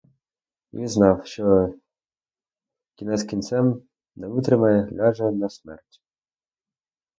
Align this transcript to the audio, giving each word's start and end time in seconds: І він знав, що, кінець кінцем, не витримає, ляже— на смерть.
І 0.71 0.77
він 0.77 0.87
знав, 0.87 1.25
що, 1.27 1.73
кінець 2.95 3.23
кінцем, 3.23 3.81
не 4.15 4.27
витримає, 4.27 4.89
ляже— 4.91 5.31
на 5.31 5.49
смерть. 5.49 6.01